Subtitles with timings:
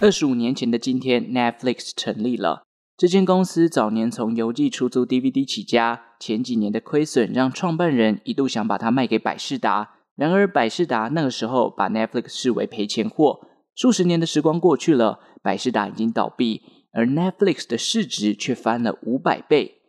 [0.00, 2.62] 二十五年前的今天，Netflix 成立了。
[2.96, 9.96] 这间公司早年从邮寄出租 DVD 起家，前几年的亏损让创办人一度想把它卖给百事达。
[10.14, 13.40] 然而，百事达那个时候把 Netflix 视为赔钱货。
[13.74, 16.62] 数十年的时光过去了，百事达已经倒闭，
[16.92, 19.80] 而 Netflix 的市值却翻了五百倍。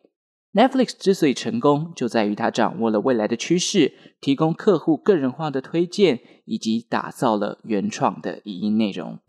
[0.53, 9.19] Netflix 之所以成功，就在于它掌握了未来的趋势，提供客户个人化的推荐，以及打造了原创的影音内容。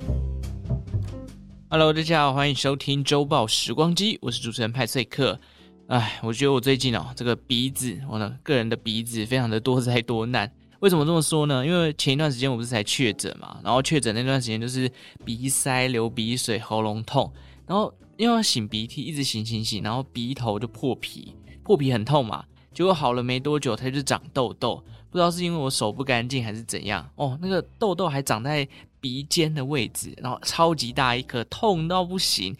[1.72, 5.38] Hello，大家好，欢迎收听周报时光机，我是主持人派翠克。
[5.86, 10.50] 哎，我觉得我最近哦，这个鼻子，我的个人的鼻子非常的多灾多难。
[10.80, 11.64] 为什么这么说呢？
[11.64, 14.90] 因为前一段时间我不是才确诊嘛，然后确诊那段时间就是
[15.24, 17.32] 鼻塞、流鼻水、喉咙痛，
[17.68, 22.44] 然后因为要擤鼻涕，一直擤擤擤，然后鼻头就破皮，破皮很痛嘛。
[22.72, 28.68] 结果好了没多久，它就长痘痘，不知道是因为我手不干净还是怎样哦，那个痘痘还长在。
[29.02, 32.54] 鼻尖的位置，然后超级大一颗，痛到不行，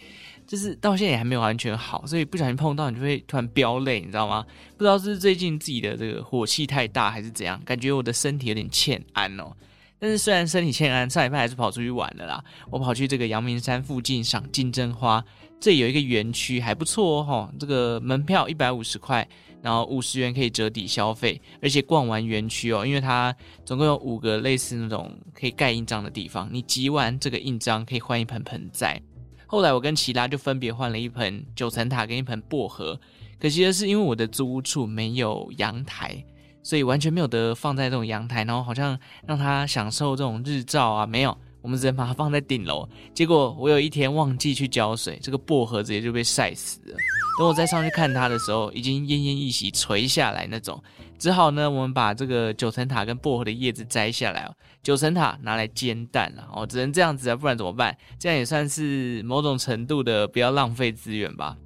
[0.47, 4.42] 就是到现在也还没有完全好，所以不小心碰到你就会突然飙泪，你知道吗？
[4.78, 9.53] 不知道是最近自己的这个火气太大还是怎样，感觉我的身体有点欠安哦。
[9.98, 12.42] 但是虽然身体欠安，上礼拜还是跑出去玩了啦。
[12.70, 15.22] 我跑去这个阳明山附近赏金针花，
[15.61, 19.28] 这有一个园区还不错哦，这个门票一百五十块。
[19.62, 28.98] 然后五十元可以折抵消费，而且逛完园区哦，因为它总共有五个类似那种可以盖印章的地方，你集完这个印章可以换一盆盆栽。
[29.47, 32.98] 后来我跟奇拉就分别换了一盆九层塔跟一盆薄荷，
[33.38, 36.25] 可惜的是因为我的租屋处没有阳台，
[36.62, 41.37] 所以完全没有得放在这种阳台，然后好像让它享受这种日照啊，没有。
[41.62, 46.97] 我们只能把它放在顶楼，结果我有一天忘记去浇水，这个薄荷直接就被晒死了。
[47.38, 50.82] 等我再上去看它的时候，已经奄奄一息垂下来那种，
[51.19, 57.97] 只好呢，我们把这个九层塔跟薄荷的叶子摘下来哦，九层塔拿来煎蛋了哦，只能这样子啊，不然怎么办？
[58.19, 61.56] 这样也算是某种程度的不要浪费资源吧。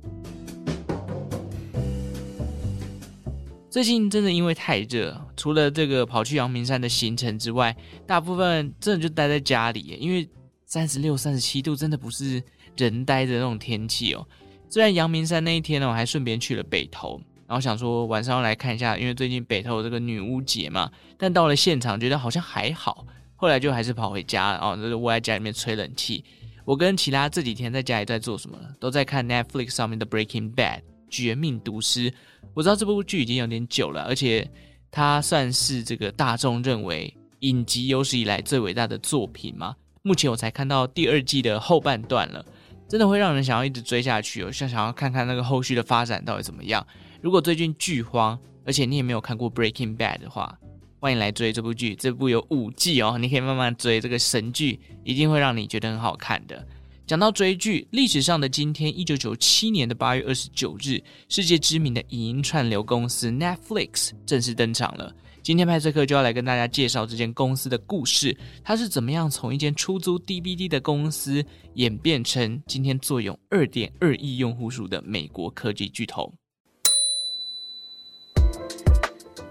[3.74, 7.76] 最近真的因为太热，除了这个跑去阳明山的行程之外，
[8.06, 10.28] 大部分真的就待在家里，因为
[10.64, 12.40] 三十六、三十七度真的不是
[12.76, 14.24] 人待的那种天气哦。
[14.70, 23.04] 虽然阳明山那一天呢，我还顺便去了北投，然后想说晚上要来看一下，因为最近北投这个女巫节嘛，但到了现场觉得好像还好，
[23.34, 26.24] 后来就还是跑回家了哦，就是窝在家里面吹冷气。
[26.64, 28.68] 我跟其他这几天在家里在做什么呢？
[28.78, 30.82] 都在看 Netflix 上面的 Breaking Bad。
[31.14, 32.12] 绝命毒师，
[32.54, 34.50] 我知道这部剧已经有点久了，而且
[34.90, 39.76] 它算是这个大众认为影集有史以来最伟大的作品嘛。
[40.02, 42.44] 目前我才看到第二季的后半段了，
[42.88, 46.84] 真的会让人想要一直追下去哦，像想要看看那个后续的发展到底怎么样。
[47.22, 48.36] 如果最近剧荒，
[48.66, 50.58] 而且你也没有看过 Breaking Bad 的话，
[50.98, 51.94] 欢迎来追这部剧。
[51.94, 56.66] 这部有五季哦，你可以慢慢追这个神剧，一定会让你觉得很好看的。
[57.06, 65.14] 讲到追剧，历史上的今天，一九九七年的八月二十九日，世界知名的影音串流公司 Netflix 正式登场了。
[65.42, 71.44] 今天派翠克就要来跟大家介绍这间公司的故事，它是怎么样从一间出租 DVD 的公司
[71.74, 76.32] 演变成今天坐拥二点二亿用户数的美国科技巨头。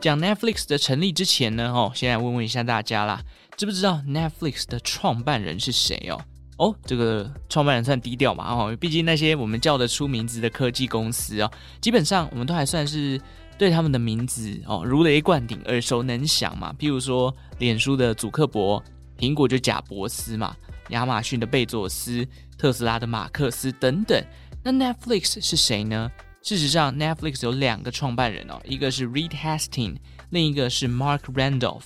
[0.02, 3.24] 讲 Netflix 的成立之前呢，哦，先来问问一下大家啦，
[3.56, 6.20] 知不知道 Netflix 的创办人是谁哦？
[6.64, 8.54] 哦，这个创办人算低调嘛？
[8.54, 11.52] 哦，毕竟那些我们叫得出名字的科技公司哦，
[11.82, 13.20] 基本上我们都还算是
[13.58, 16.74] 对他们的名字哦如雷贯顶、耳熟能详嘛。
[16.80, 18.82] 譬如说，脸书的祖克伯，
[19.18, 20.56] 苹果就贾伯斯嘛，
[20.90, 22.26] 亚马逊的贝佐斯，
[22.58, 24.24] 特斯拉的马克思等等。
[24.64, 26.10] 那 Netflix 是谁呢？
[26.42, 29.98] 事实上，Netflix 有两个创办人哦，一个是 Reed Hastings，
[30.30, 31.84] 另一个是 Mark Randolph。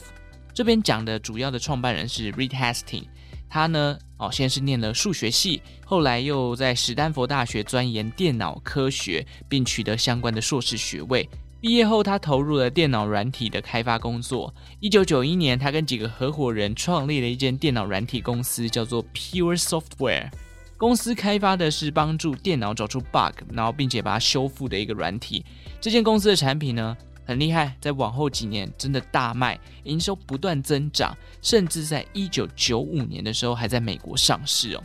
[0.53, 3.07] 这边讲的主要的创办人是 Reed Hastings。
[3.49, 11.29] 他呢，哦，先是念了数学系，后来又在史丹佛大学钻研电脑科学，并取得相关的硕士学位。
[11.59, 14.53] 毕业后，他投入了电脑软体的开发工作。
[14.79, 20.29] 一九九一年，他跟几个合伙人创立了一间电脑软体公司，叫做 Pure Software。
[20.77, 25.43] 公司开发的是帮助电脑找出 bug，然后并且把它修复的一个软体。
[25.81, 26.95] 这间公司的产品呢，
[27.27, 34.83] 很厉害，在往后几年真的大卖，营收不断增长，甚至在一九九五年的时候还在美国上市哦。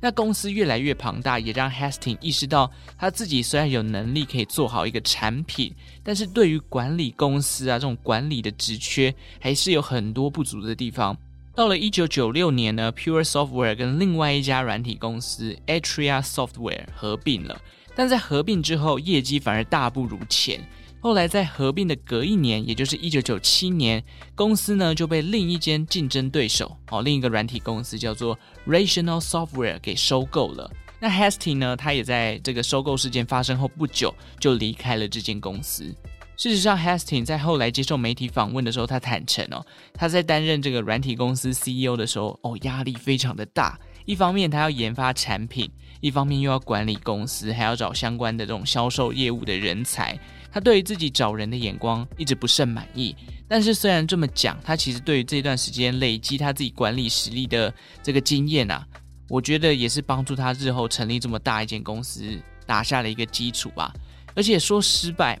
[0.00, 5.74] 那公司越来越庞大，也让 Hastings 意识到他自己虽然有能力可以做好一个产品，
[6.04, 11.16] 但是对于管理公司啊这种管理的职缺，还是有很多不足的地方。
[11.54, 17.60] 到了一九九六年呢，Pure Software 跟另外一家软体公司 Atria Software 合并了，
[17.94, 20.60] 但在合并之后，业绩反而大不如前。
[21.02, 24.00] 后来在合并的隔一年，也就是一九九七年，
[24.36, 28.38] 公司呢就被另一间竞争对手哦，另一个软体公司叫做
[28.68, 30.70] Rational Software 给收购了。
[31.00, 35.92] 那 Hastings 呢，他也在这个收购事件发生后不久就离开了这间公司。
[36.36, 43.76] 事实上，Hastings 在后来接受媒体访问的时候，他坦诚哦，他在担任这个软体公司 CEO 的时候，哦，压力非常的大。
[44.04, 45.68] 一方面他要研发产品，
[46.00, 50.16] 一方面又要管理公司，还要找相关的这种销售业务的人才。
[50.52, 53.16] 他对于自己找人的眼光一直不甚满意，
[53.48, 57.72] 但是虽然这么讲，他其实对于这段时间累积他自己管理实力的
[58.02, 58.86] 这个经验啊，
[59.30, 63.94] 我觉得也是帮助他日后成立这么大一间公司打下了一个基础吧。
[64.34, 65.40] 而且说失败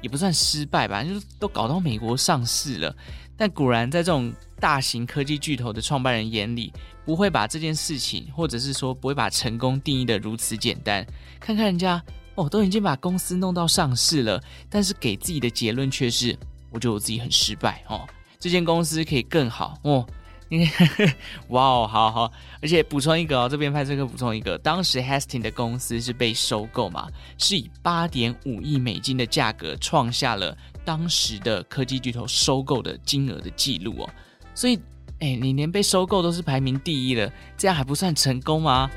[0.00, 2.96] 也不算失败吧，就是都搞到美国上市了。
[3.36, 6.72] 但果然在这种大型科技巨头的创办人眼里，
[7.04, 11.06] 不会把这件事情，或者是说不会把成功定义得如此简单。
[11.38, 12.02] 看看人家。
[12.34, 16.36] 哦，都已经把公司弄到上市了，但是给自己的结论却是，
[16.70, 18.08] 我觉得我自己很失败哦。
[18.38, 20.06] 这间公司可以更好哦。
[21.48, 22.30] 哇哦，好好。
[22.60, 27.08] 而且补充一个哦，这边派这个补充一个，当时 Hastings 的公司是被收购嘛，
[27.38, 30.54] 是以八点五亿美金的价格创下了
[30.84, 34.10] 当时的科技巨头收购的金额的记录哦。
[34.54, 34.78] 所以，
[35.20, 38.90] 哎，你连被收购都是排名第一了，这样还不算成功吗？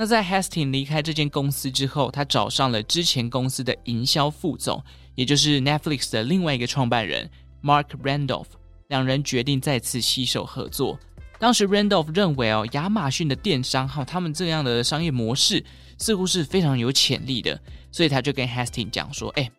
[0.00, 4.80] 那在 Hastings 离开这间公司之后，他找上了之前公司的营销副总，
[5.16, 7.28] 也就是 Netflix 的另外一个创办人
[7.64, 8.46] Mark Randolph。
[8.86, 10.96] 两人决定再次携手合作。
[11.40, 15.64] 当时 Randolph 认为哦，亚马逊的电商还有他们这样的商业模式
[15.98, 17.60] 似乎是非常有潜力的，
[17.90, 19.50] 所以他就跟 Hastings 讲说：“哎，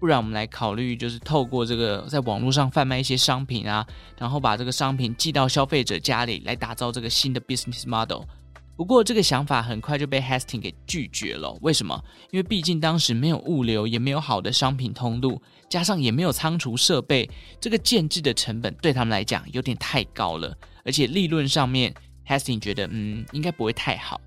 [0.00, 3.86] 不然我们来考虑，就是透过这个在网络上贩卖一些商品啊，
[4.18, 8.24] 然后把这个商品寄到消费者家里，来打造这个新的 business model。”
[8.76, 11.56] 不过这个想法很快就被 Hastings 给拒绝了。
[11.62, 11.98] 为什么？
[12.30, 15.40] 因为毕竟当时没有物流，也没有好的商品通路，
[15.70, 17.28] 加上也没有仓储设备，
[17.58, 20.54] 这个建置的成本对他们来讲有点太高了。
[20.84, 21.92] 而且利润上面
[22.26, 24.20] ，Hastings 觉得嗯应该不会太好。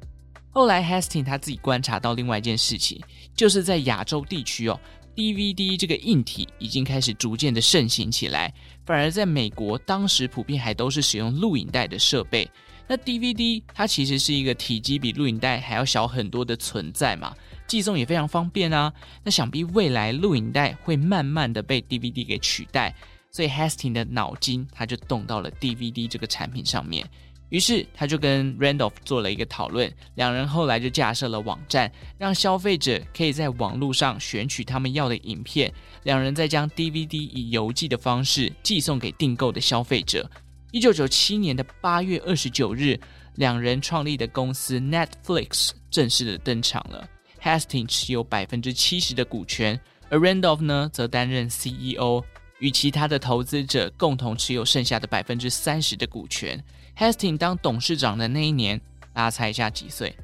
[0.50, 3.00] 后来 Hastings 他自己观察到另外一件事情，
[3.36, 4.80] 就是在亚洲地区哦
[5.16, 8.52] ，DVD 这个硬体已经开始逐渐的盛行起来，
[8.90, 12.50] 反而在美国当时普遍还都是使用录影带的设备。
[12.88, 17.36] 那 DVD 它其实是一个体积比录影带还要小很多的存在嘛，
[17.68, 18.92] 寄送也非常方便啊。
[19.24, 22.96] 那想必未来录影带会慢慢的被 DVD 给取代，
[23.30, 27.08] 所以 Hastings 的脑筋他就动到了 DVD 这个产品上面。
[27.50, 35.74] 于是他就跟 Randolph 做了一个讨论，两人后来就架设了网站，让消费者可以在网络上选取他们要的影片，
[36.04, 40.30] 两人再将 DVD 以邮寄的方式寄送给订购的消费者。
[40.72, 43.00] 一九九七年的八月二十九日，
[43.36, 47.10] 两人创立的公司 Netflix 正式的登场了。
[47.42, 49.80] Hastings 持有百分之七十的股权，
[50.10, 52.24] 而 Randolph 呢则担任 CEO，
[52.60, 56.64] 与其他的投资者共同持有剩下的百分之三十的股权。
[56.98, 58.80] Hastings 当董事长的那一年，
[59.14, 60.16] 大家猜一下几岁？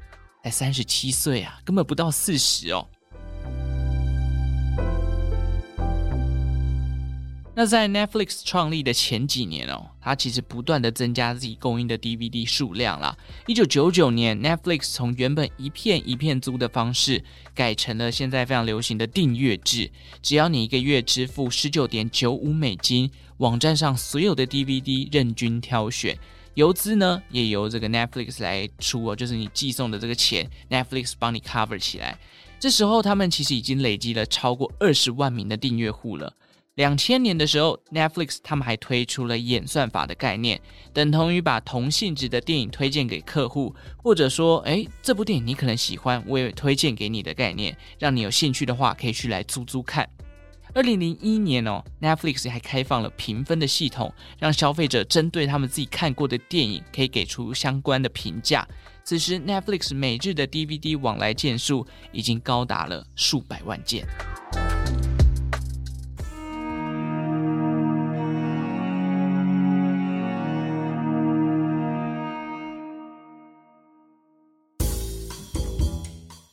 [0.44, 2.88] 才三十七岁啊，根本不到四十哦。
[7.58, 13.16] 那在 Netflix 创立的前几年哦，它其实不断的增加自己供应的 DVD 数量啦。
[13.46, 19.90] 一九九九年，Netflix 从原本一片一片租的方式，改成了现在非常流行的订阅制。
[20.20, 26.18] 只要你一个月支付十九点九五美金，网站上所有的 DVD 任君挑选，
[26.56, 32.18] 邮资呢也由这个 Netflix 来出哦，就是你寄送的这个钱，Netflix 帮你 cover 起来。
[32.60, 36.34] 这时候他们其实已经累积了超过二十万名的订阅户了。
[36.76, 40.60] 两千年的时候，Netflix 他们还推出了演算法的概念，
[40.92, 50.06] 等同于把同性质的电影推荐给客户，或者说，诶，这部电影你可能喜欢，我也推荐给你的概念，让你有兴趣的话可以去来租租看。
[50.74, 58.68] 二零零一年哦，Netflix 还开放了评分的系统，让消费者针对他们自己看过的电影可以给出相关的评价。
[59.02, 64.06] 此时，Netflix 每日的 DVD 往来件数已经高达了数百万件。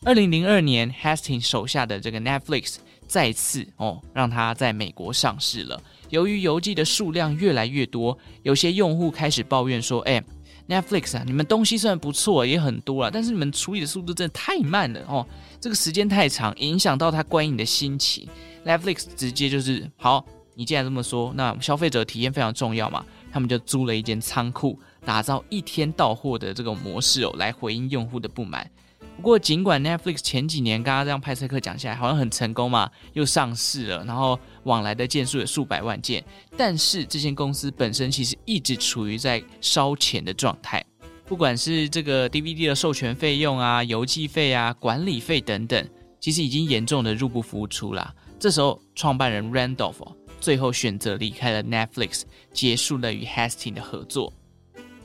[0.05, 2.75] 二零零二年，Hastings 手下的这个 Netflix
[3.07, 5.81] 再次哦，让它在美国上市了。
[6.10, 10.22] 由于邮寄的数量越来越多，有些用户开始抱怨说：“哎
[10.67, 15.25] ，Netflix 啊，你们东西虽然不错，也很多啊，但是你们处理的速度真的太慢了哦，
[15.62, 18.27] 这个时间太长，影响到他观影的心情。
[18.65, 28.69] ”Netflix 直接就是好，你既然这么说，那消费者体验非常重要嘛，他们就租了一间仓库，打造一天到货的这种模式哦，来回应用户的不满。
[29.15, 36.22] 不过，尽管 Netflix 前几年刚刚这样派翠克讲下来，好像很成功嘛，又上市了，然后往来的件数有数百万件，
[36.58, 40.84] 但是这间公司本身其实一直处于在烧钱的状态，
[41.25, 45.89] 不管是这个 DVD 的授权费用啊、邮寄费啊、管理费等等，
[46.20, 48.13] 其实已经严重的入不敷出了。
[48.38, 50.05] 这时候，创办人 Randolph
[50.41, 54.34] 最后选择离开了 Netflix，结束了与 Hastings 的合作。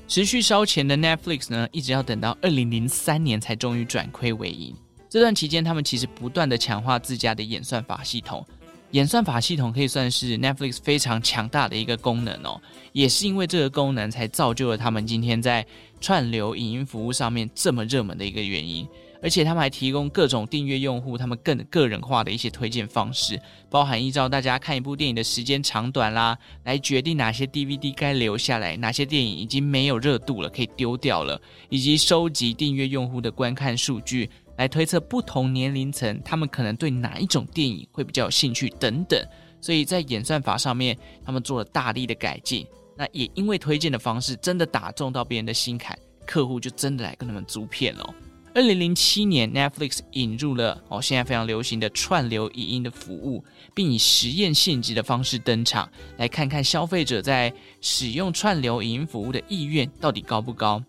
[0.08, 4.74] 持续烧钱的 Netflix 呢，一直要等到二零零三年才终于转亏为盈。
[5.06, 8.44] 这段期间，他们其实不断的强化自家的演算法系统。
[8.92, 12.58] 演算法系统可以算是 Netflix 非常强大的一个功能哦。
[12.94, 15.64] 也是因为这个功能，才造就了他们今天在
[16.00, 18.88] 串流影音服务上面这么热门的一个原因。
[19.22, 39.20] 而且他们还提供各种订阅用户他们更个人化的一些推荐方式，包含依照大家看一部电影的时间长短啦，来决定哪些 DVD 该留下来，哪些电影已经没有热度了可以丢掉了，以及收集订阅用户的观看数据，来推测不同年龄层他们可能对哪一种电影会比较有兴趣等等。
[39.60, 42.64] 所以在演算法上面，他们做了大力的改进。
[42.96, 48.14] 那也因为推荐的方式真的打中到别人的心坎，客户就真的来跟他们租片了。
[48.58, 60.82] 二零零七年，Netflix 引入了哦，现在非常流行的串流影音的服务，并以实验性质的方式登场，来看看消费者在使用串流影音服务的意愿到底高不高。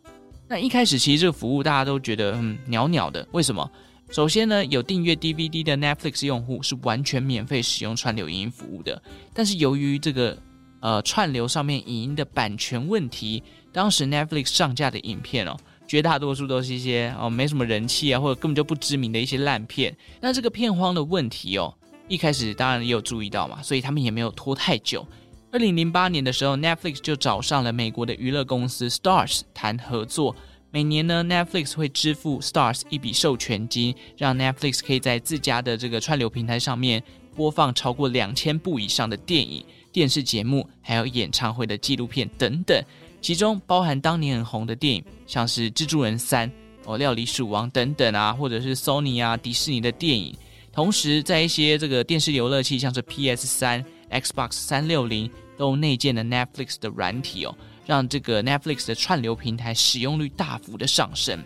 [0.47, 3.69] 那一开始其实这个服务大家都觉得嗯鸟鸟的，为什么？
[4.09, 8.99] 首先呢，有订阅 DVD 的 Netflix 用户是完全免费使用串流影音服务的，
[9.31, 10.35] 但是由于这个
[10.79, 15.55] 呃串流上面影音的版权问题，当时 Netflix 上架的影片哦。
[15.89, 19.93] 绝大多数都是一些哦没什么人气啊，或者根本就不知名的一些烂片。
[20.21, 21.73] 那这个片荒的问题哦，
[22.07, 25.03] 一开始当然也有注意到嘛，所以他们也没有拖太久。
[25.51, 30.35] 二零零八年的时候，Netflix 就找上了美国的娱乐公司 Stars 谈合作。
[30.69, 37.01] 每年呢，Netflix 会支付 Stars 一笔授权金，让 Netflix 可以在自家的这个串流平台上面
[37.35, 42.79] 播放超过两千部以上的电影、电视节目，还有演唱会的纪录片等等。
[43.21, 46.49] 其中包含当年很红的电影，像是《蜘蛛人三》
[46.85, 50.35] 哦，《料理鼠王》等等啊，或者是 Sony 啊、迪士尼的电影。
[50.71, 57.53] 同时，在一些这个电视游乐器，像是 PS 三、Xbox 三六零，都内建了 Netflix 的软体哦，
[57.85, 61.43] 让这个 Netflix 的串流平台使用率大幅的上升。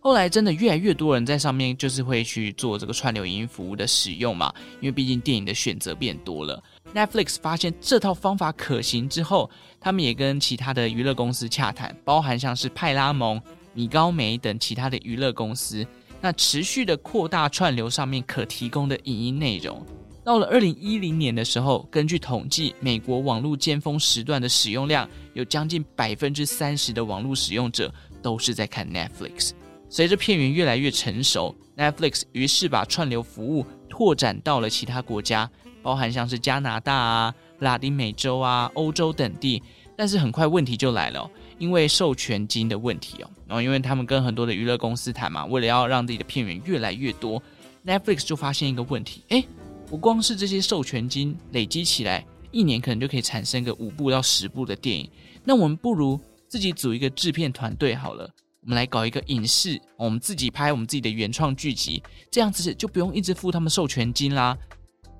[0.00, 6.62] 后来，真的越来越多人在上面就是会去做这个串流影音服务的使用嘛，因为毕竟电影的选择变多了。
[6.96, 13.38] Netflix 发现这套方法可行之后，他们也跟其他的娱乐公司洽谈，包含像是派拉蒙、
[13.74, 15.86] 米高梅等其他的娱乐公司，
[16.22, 19.84] 那持续的扩大串流上面可提供的影音内容。
[20.24, 29.50] 到了二零一零年的时候，根据统计，美国网络尖峰时段的使用量有将近百分之三十的网络使用者都是在看 Netflix。
[29.90, 35.48] 随着片源越来越成熟，Netflix 于是把串流服务拓展到了其他国家。
[35.86, 39.62] 包含像是加拿大啊、拉丁美洲啊、欧洲等地，
[39.96, 43.30] 但是很快问题就来了，因为授权金的问题哦。
[43.46, 47.40] 然后因为他们跟很多的娱乐公司谈嘛，为了要让自己的片源越来越多
[47.84, 49.46] ，Netflix 就发现一个问题：诶，
[49.88, 55.08] 我光是这些授权金累积起来，一年可能就可以产生个五部到十部的电影。
[55.44, 58.28] 那我们不如自己组一个制片团队好了，
[58.62, 64.58] 我们来搞一个影视，我们自己拍我们自己的原创剧集，这样子就不用一直付他们授权金啦。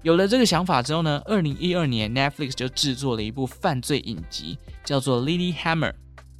[0.06, 5.90] 有了这个想法之后呢，二零一二年 Netflix 就制作了一部犯罪影集，叫做《Lilyhammer》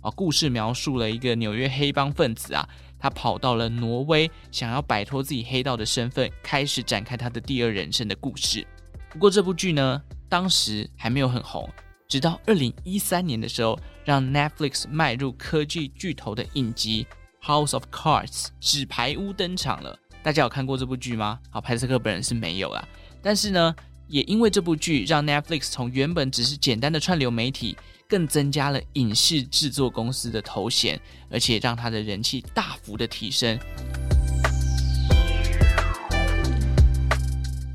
[0.00, 0.11] 啊。
[0.14, 8.64] 故事描述了一个纽约黑帮分子啊，他跑到了挪威，想要摆脱自己黑道的身份，开始展开他的第二人生的故事。
[9.11, 11.68] 不过这部剧呢，当时还没有很红，
[12.06, 17.04] 直到二零一三年的时候，让 Netflix 迈入科技巨头的影集
[17.44, 19.99] 《House of Cards》纸牌屋登场了。
[20.23, 21.40] 大家有看过这部剧吗？
[21.50, 22.87] 好，派翠克本人是没有啦。
[23.26, 23.75] 但是呢，
[24.06, 27.76] 也因为这部剧，让 Netflix 从原本只是简单的串流媒体，
[28.09, 33.59] 更增加了影视制作公司的头衔，而且让它的人气大幅的提升。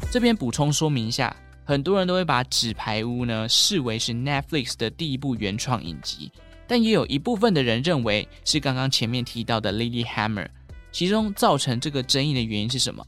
[0.10, 6.31] 这边补充说明一下，很多人都会把《纸牌屋》呢视为是 Netflix 的第一部原创影集，
[6.65, 10.46] 但也有一部分的人认为是刚刚前面提到的《Lilyhammer》。
[10.93, 13.05] 其中造成这个争议的原因是什么？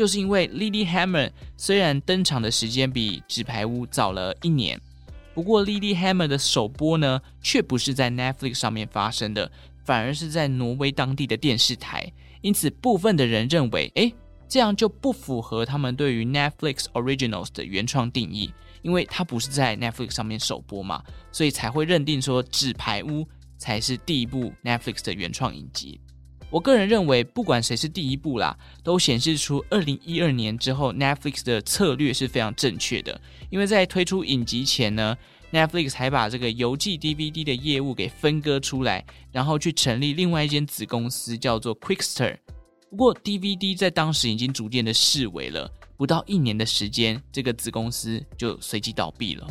[0.00, 4.80] 就是因为 Lilyhammer 虽然登场的时间比纸牌屋早了一年，
[5.34, 9.52] 不过 Lilyhammer 的首播呢，却不是在 Netflix 上面发生的，
[9.84, 12.10] 反而是在挪威当地的电视台。
[12.40, 14.14] 因此，部分的人认为，诶，
[14.48, 23.28] 这样就不符合他们对于 Netflix Originals 的原创定义，因为它不是在 Netflix 上面首播嘛，所以才会认定说纸牌屋
[23.58, 26.00] 才是第一部 Netflix 的原创影集。
[26.50, 33.20] 我个人认为，不管谁是第一部啦，都显示出二零一二年之后 Netflix 的策略是非常正确的。
[33.50, 35.16] 因为在推出影集前呢
[35.52, 42.36] ，Netflix 还把这个邮寄 DVD 的业务给分割出来，然后去成立另外一间子公司，叫做 Quickster。
[42.90, 49.46] 不过 DVD 在当时已经逐渐的式微了，不到一年的时间，这个子公司就随即倒闭了。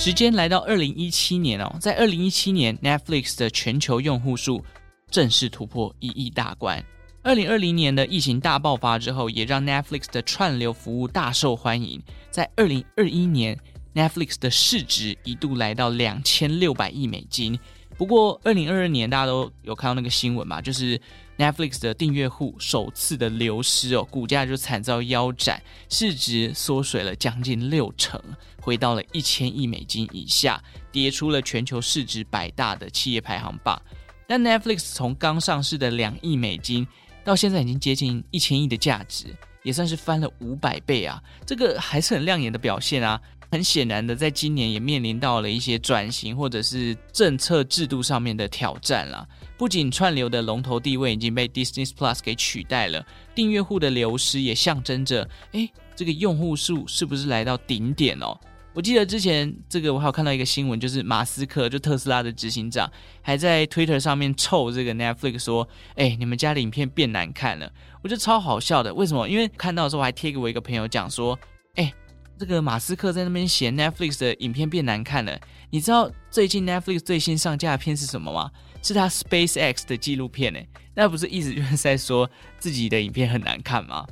[0.00, 4.64] 时间来到二零一七年哦，在二零一七年，Netflix 的全球用户数
[5.10, 6.82] 正式突破一亿大关。
[7.22, 12.02] 二零二零年的疫情大爆发之后，也让 Netflix 的串流服务大受欢迎。
[12.30, 13.54] 在二零二一年
[13.94, 17.60] ，Netflix 的市值一度来到两千六百亿美金。
[17.98, 20.98] 不过，二零二二年大家都有看到那个新闻嘛，就是
[21.36, 28.18] Netflix 的订阅户首次的流失哦，股价就惨遭腰斩，市值缩水了将近六成，
[28.60, 30.62] 回到了一千亿美金以下，
[30.92, 33.80] 跌出了全球市值百大的企业排行榜。
[34.26, 36.86] 但 Netflix 从刚上市的两亿美金，
[37.24, 39.26] 到现在已经接近一千亿的价值，
[39.62, 43.20] 也算是翻了五百倍啊，这个还是很亮眼的表现啊。
[43.52, 49.26] 很显然的，在今年也面临到了一些转型或者是政策制度上面的挑战啦。
[49.58, 58.38] 不仅串流的龙头地位已经被 Disney Plus 给取代了，订阅户的流失也象征着，哎，这个用户数是不是来到顶点哦？
[58.72, 67.70] 我记得之前这个我还有看到一个新闻，就是马斯克就特斯拉的执行长还在 Twitter 上面臭这个 Netflix 说，哎，你们家的影片变难看了。
[68.02, 69.28] 我觉得超好笑的，为什么？
[69.28, 71.38] 因为看到的时候我还贴给我一个朋友讲说，
[71.74, 71.92] 哎。
[72.38, 75.38] 这个马斯克在那边嫌 Netflix 的影片变难看了。
[75.68, 78.50] 你知道最近 Netflix 最新上架的片是什么吗？
[78.80, 80.66] 是他 SpaceX 的纪录片诶。
[80.94, 84.06] 那不是一直就是在说自己的影片很难看吗？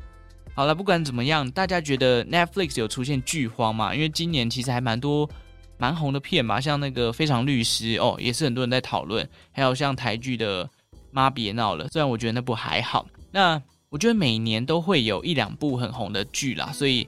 [0.59, 3.95] 好了，不管怎么样，大家觉得 Netflix 有出现剧荒吗？
[3.95, 5.31] 因为今年其实还蛮多
[5.77, 9.25] 蛮红的片嘛，像那个《非常律师》哦，也是很多人在讨论。
[9.53, 10.65] 还有像台剧的
[11.13, 13.07] 《妈别闹了》，虽然我觉得那部还好。
[13.31, 17.07] 那我觉得每年都会有一两部很红的剧啦，所以。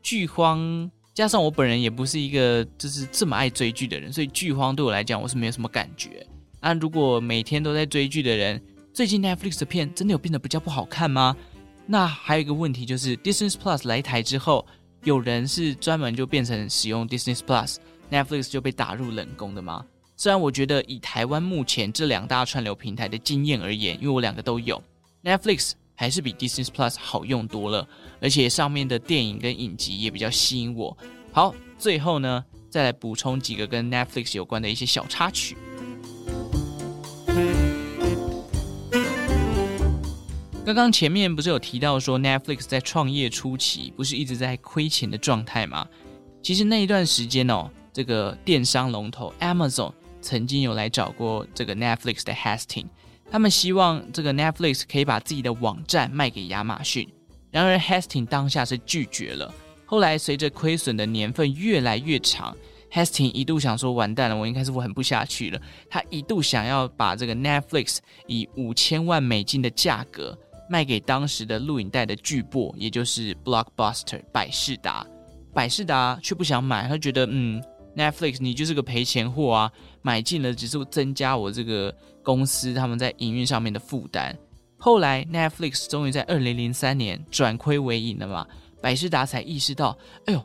[0.00, 6.24] 剧荒加上我本人也不是一个就是这么爱追剧的人，所以剧荒对我来讲我是没有什么感觉。
[6.60, 11.34] 那如果每天都在追剧的人，最近 Netflix 的片真的有变得比较不好看吗？
[11.86, 14.66] 那还有一个问题就是，Disney Plus 来台之后，
[15.02, 19.84] 有人是专门就变成使用 Disney Plus，Netflix 就被打入冷宫的吗？
[20.16, 24.82] 虽然我觉得以台湾目前这两大串流平台的经验而言，因为我两个都有
[25.22, 25.72] ，Netflix。
[25.96, 27.86] 还是比 Disney Plus 好用多了，
[28.20, 30.98] 而且上面的电影跟影集也比较吸引我。
[31.30, 35.56] 好，最后呢，再来补充几个跟 Netflix 有关的一些小插曲。
[40.64, 45.86] 刚刚前面不是有提到说 Netflix 在创业初期不是一直在亏钱的状态吗？
[46.42, 52.86] 其实那一段时间哦，这个电商龙头 Amazon 曾经有来找过这个 Netflix 的 HASTING。
[53.30, 57.06] 他们希望这个 Netflix 可以把自己的网站卖给亚马逊，
[57.50, 59.52] 然而 Hastings 当下是拒绝了。
[59.84, 62.56] 后来随着亏损的年份越来越长
[62.90, 65.60] ，HASTING 一度想说完蛋了，我应该是玩不下去了。
[65.90, 75.06] 他一度想要把这个 Netflix 以五千万美金的价格卖给当时的录影带的巨擘，也就是 Blockbuster 百事达。
[75.52, 77.62] 百事达却不想买，他觉得嗯。
[77.96, 79.70] Netflix，你就是个赔钱货啊！
[80.02, 84.36] 买进了只是增加我这个公司他们在营运上面的负担。
[84.76, 88.44] 后来 Netflix 终于在二零零三年转亏为盈了嘛，
[88.82, 89.96] 百事达才意识到，
[90.26, 90.44] 哎呦，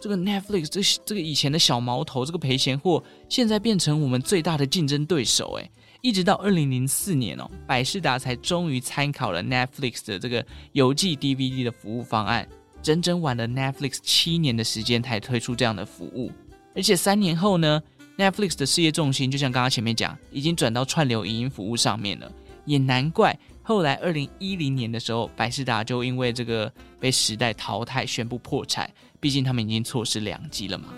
[0.00, 5.60] 这个 Netflix 这这个以前的小毛头，这个赔钱货，现在变成我们最大的竞争对手。
[5.60, 5.70] 哎，
[6.02, 12.48] 一直到二零零四年哦，百视达才终于参考了 Netflix 的这个邮寄 DVD 的服务方案，
[12.82, 16.32] 整整晚了 Netflix 七年的时间才推出这样的服务。
[16.74, 17.82] 而且三年后呢
[18.16, 22.30] ，Netflix 的事业重心就像刚刚前面讲，已经转到串流影音服务上面了。
[22.64, 28.90] 也难怪后来二零一零年的时候，百视达就因为这个被时代淘汰，宣布破产。
[29.18, 30.88] 毕竟他们已经错失良机了嘛。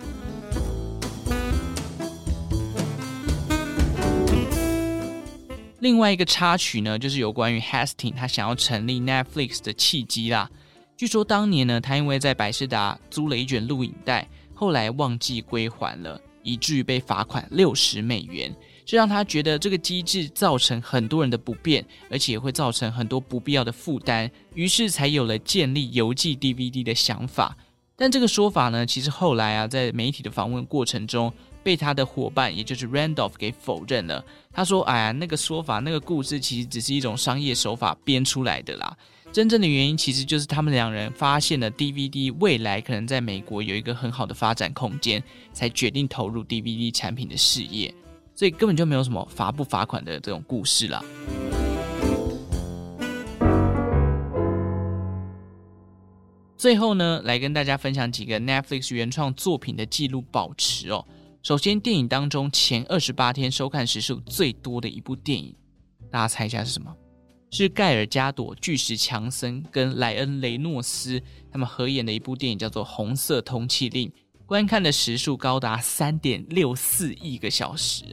[5.83, 10.49] 另外一个插曲呢，就是有关于 Hastings 他想要成立 Netflix 的契机啦。
[10.97, 14.29] 据说当年呢，他因为在百事达租了一卷录影带。
[14.55, 18.55] 后来忘记归还了，以至于被罚款六十美元。
[18.85, 27.57] 这让他觉得这个机制造成很多人的不便，而且也会造成很多不必要的负担，于是才有了建立邮寄 DVD 的想法。
[27.97, 34.25] 但这个说法呢，其实后来啊，在媒体的访问过程中，被他的伙伴，也就是 Randolph 给否认了。
[34.53, 38.96] 他说：“哎呀，那个说法，那个故事其实只是一种商业手法编出来的啦。
[39.33, 45.22] 真正的原因其实就是他们两人发现了 DVD 未来可能在美国有一个很好的发展空间，
[45.53, 47.94] 才决定投入 DVD 产品的事业。
[48.35, 51.03] 所以根本就没有什么罚不罚款的这种故事啦。”
[56.57, 61.05] 最后呢，来跟大家分享几个 Netflix 原创作品的记录保持哦。
[61.42, 65.52] 首先，电影当中前二十八天收看时数最多的一部电影，
[66.09, 66.94] 大家猜一下是什么？
[67.50, 74.09] 是盖尔加朵、巨石强森跟莱恩雷诺斯他们合演的一部电影，叫做《红色通缉令》，
[74.46, 78.05] 观看的时数高达三点六四亿个小时。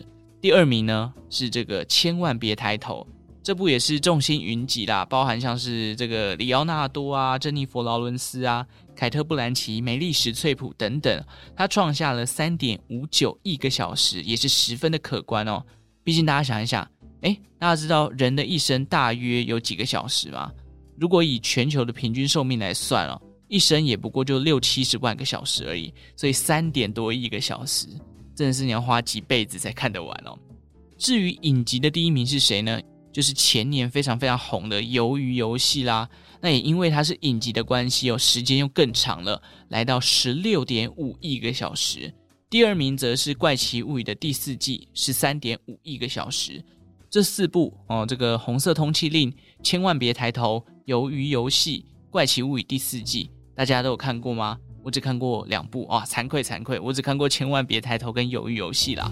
[0.42, 3.06] 第二名呢是这个《千万别抬头》。
[3.42, 8.66] 这部也是众星云集啦，包含像是这个里奥纳多啊、珍妮佛劳伦斯啊、
[9.00, 11.24] 凯特布兰奇、梅丽史翠普等等，
[11.56, 15.64] 他创下了三点五九亿个小时，也是十分的可观哦。
[16.04, 16.86] 毕竟大家想一想，
[17.22, 20.52] 诶，大家知道人的一生大约有几个小时吗？
[20.98, 27.88] 如果以全球的平均寿命来算哦，一生也不过就六七十万个小时而已，所以三点多亿个小时，
[28.36, 30.38] 真的是你要花几辈子才看得完哦。
[30.98, 32.78] 至于影集的第一名是谁呢？
[33.12, 36.10] 就是前年非常非常红的《鱿鱼游戏》啦，
[36.42, 42.14] 那也因为它是影集的关系哦，时间又更长了，来到十六点五亿个小时。
[42.50, 46.64] 第二名则是《怪奇物语》的第四季，十三点五亿个小时。
[47.10, 49.32] 这四部哦，这个《红色通缉令》、
[49.64, 54.58] 千万别抬头、鱿鱼游戏、怪奇物语第四季，大家都有看过吗？
[54.84, 59.12] 我只看过两部啊，惭愧惭愧，我只看过千万别抬头跟鱿鱼游戏啦。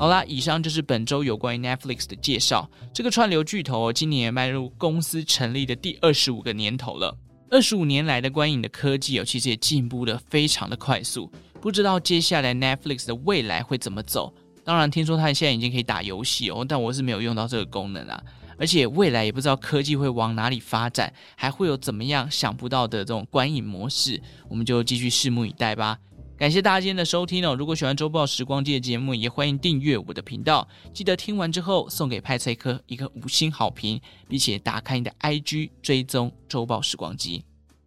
[0.00, 2.66] 好啦，以上就是本周有关于 Netflix 的介绍。
[2.90, 7.14] 这个串流巨头今年也迈入公司成立的第二十五个年头了。
[7.50, 11.30] 二十五年来的观影的科技哦，其实也进步得非常的快速。
[11.60, 14.32] 不知道接下来 Netflix 的未来会怎么走？
[14.64, 18.18] 当然，听说它现在已经可以打游戏哦，但我是没有用到这个功能啊。
[18.56, 25.98] 而且未来也不知道科技会往哪里发展，还会有怎么样想不到的这种观影模式，我们就继续拭目以待吧。
[26.40, 27.54] 感谢大家今天的收听哦！
[27.54, 30.66] 如果喜欢周报时光机的节目，也欢迎订阅我的频道。
[30.90, 37.44] 记得听完之后送给派翠科一个五星好评，并且打开你的 IG 追踪周报时光机。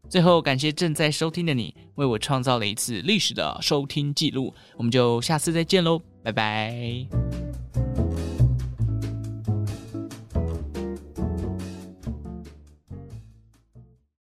[0.07, 4.53] 最后，感谢正在收听的你，为我创造了一次历史的收听记录。
[4.77, 7.42] 我们就下次再见喽，拜拜。